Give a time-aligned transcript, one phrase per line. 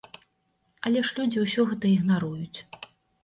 [0.89, 2.59] Але ж людзі ўсё гэта ігнаруюць.